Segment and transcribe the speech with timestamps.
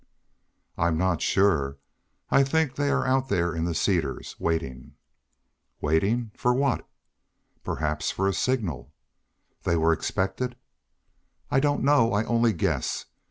[0.79, 1.77] "I'm not sure.
[2.31, 4.95] I think they are out there in the cedars, waiting."
[5.79, 6.31] "Waiting!
[6.35, 6.89] For what?"
[7.63, 8.91] "Perhaps for a signal."
[9.61, 10.55] "Then they were expected?"
[11.51, 13.05] "I don't know; I only guess.